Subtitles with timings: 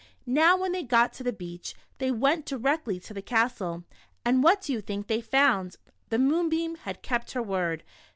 [0.25, 3.83] Now when they got to the beach, they went di rectly to the castle,
[4.25, 5.77] and what do }ou think they found?
[6.09, 7.83] The moonbeam had kept her word.